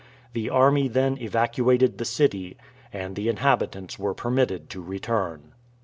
The 0.33 0.49
army 0.49 0.87
then 0.87 1.19
evacuated 1.19 1.99
the 1.99 2.05
city 2.05 2.57
and 2.91 3.15
the 3.15 3.29
inhabitants 3.29 3.99
were 3.99 4.15
permitted 4.15 4.67
to 4.71 4.81
return. 4.81 5.51